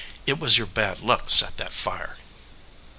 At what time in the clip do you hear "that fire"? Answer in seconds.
1.57-2.17